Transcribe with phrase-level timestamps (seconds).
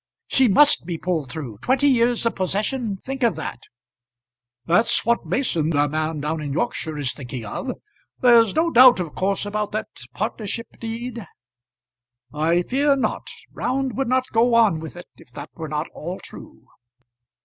[0.25, 1.59] "She must be pulled through.
[1.59, 2.97] Twenty years of possession!
[3.03, 3.59] Think of that."
[4.65, 7.73] "That's what Mason, the man down in Yorkshire, is thinking of.
[8.19, 11.27] There's no doubt of course about that partnership deed?"
[12.33, 13.27] "I fear not.
[13.53, 16.65] Round would not go on with it if that were not all true."